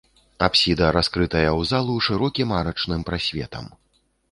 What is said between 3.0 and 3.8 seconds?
прасветам.